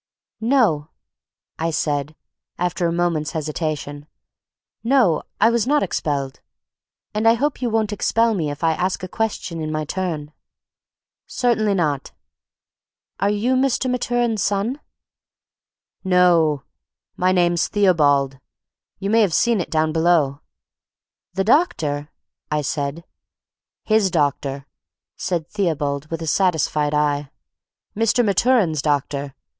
"No," 0.39 0.89
I 1.59 1.69
said, 1.69 2.15
after 2.57 2.87
a 2.87 2.91
moment's 2.91 3.33
hesitation; 3.33 4.07
"no, 4.83 5.21
I 5.39 5.51
was 5.51 5.67
not 5.67 5.83
expelled. 5.83 6.41
And 7.13 7.27
I 7.27 7.35
hope 7.35 7.61
you 7.61 7.69
won't 7.69 7.93
expel 7.93 8.33
me 8.33 8.49
if 8.49 8.63
I 8.63 8.71
ask 8.73 9.03
a 9.03 9.07
question 9.07 9.61
in 9.61 9.71
my 9.71 9.85
turn?" 9.85 10.33
"Certainly 11.27 11.75
not." 11.75 12.13
"Are 13.19 13.29
you 13.29 13.53
Mr. 13.53 13.87
Maturin's 13.91 14.41
son?" 14.41 14.81
"No, 16.03 16.63
my 17.15 17.31
name's 17.31 17.67
Theobald. 17.67 18.39
You 18.97 19.11
may 19.11 19.21
have 19.21 19.35
seen 19.35 19.61
it 19.61 19.69
down 19.69 19.91
below." 19.93 20.41
"The 21.33 21.43
doctor?" 21.43 22.09
I 22.49 22.63
said. 22.63 23.03
"His 23.83 24.09
doctor," 24.09 24.65
said 25.15 25.47
Theobald, 25.47 26.09
with 26.09 26.23
a 26.23 26.25
satisfied 26.27 26.95
eye. 26.95 27.29
"Mr. 27.95 28.25
Maturin's 28.25 28.81
doctor. 28.81 29.35